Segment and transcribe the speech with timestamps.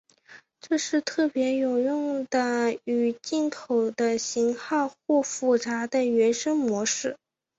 [0.61, 7.19] 这是特别有用的与进口的型号或复杂的原生模式。